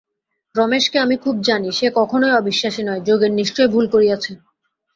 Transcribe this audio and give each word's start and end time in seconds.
রমেশকে 0.55 0.97
আমি 0.99 1.15
খুব 1.17 1.35
জানি–সে 1.41 1.87
কখনোই 1.95 2.33
অবিশ্বাসী 2.33 2.81
নয়, 2.83 3.01
যোগেন 3.01 3.31
নিশ্চয়ই 3.35 3.71
ভুল 3.73 3.85
করিয়াছে। 3.87 4.31